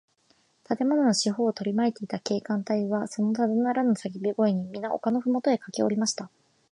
[0.63, 6.31] 建物の四ほうをとりまいていた警官隊は、そのただならぬさけび声に、みな丘のふもとへかけおりました。